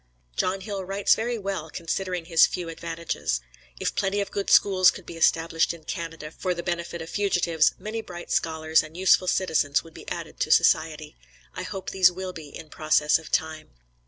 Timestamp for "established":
5.15-5.75